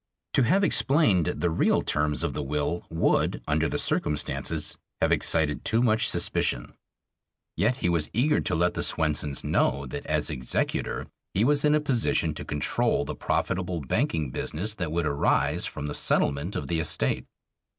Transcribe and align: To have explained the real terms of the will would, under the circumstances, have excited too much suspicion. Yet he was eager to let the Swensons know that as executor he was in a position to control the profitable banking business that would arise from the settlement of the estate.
To 0.33 0.41
have 0.41 0.63
explained 0.63 1.27
the 1.27 1.51
real 1.51 1.83
terms 1.83 2.23
of 2.23 2.33
the 2.33 2.41
will 2.41 2.87
would, 2.89 3.43
under 3.47 3.69
the 3.69 3.77
circumstances, 3.77 4.75
have 4.99 5.11
excited 5.11 5.63
too 5.63 5.79
much 5.83 6.09
suspicion. 6.09 6.73
Yet 7.55 7.75
he 7.75 7.87
was 7.87 8.09
eager 8.11 8.39
to 8.41 8.55
let 8.55 8.73
the 8.73 8.81
Swensons 8.81 9.43
know 9.43 9.85
that 9.85 10.07
as 10.07 10.31
executor 10.31 11.05
he 11.35 11.43
was 11.43 11.63
in 11.63 11.75
a 11.75 11.79
position 11.79 12.33
to 12.33 12.43
control 12.43 13.05
the 13.05 13.13
profitable 13.13 13.79
banking 13.81 14.31
business 14.31 14.73
that 14.73 14.91
would 14.91 15.05
arise 15.05 15.67
from 15.67 15.85
the 15.85 15.93
settlement 15.93 16.55
of 16.55 16.65
the 16.65 16.79
estate. 16.79 17.27